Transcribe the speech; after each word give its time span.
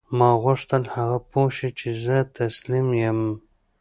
ما 0.17 0.29
غوښتل 0.43 0.83
هغه 0.95 1.17
پوه 1.31 1.47
شي 1.57 1.69
چې 1.79 1.89
زه 2.05 2.17
تسلیم 2.37 2.87
یم 3.03 3.19